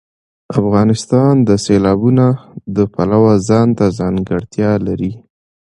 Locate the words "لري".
4.87-5.13